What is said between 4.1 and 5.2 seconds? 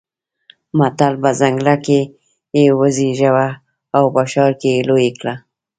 په ښار کې يې لوی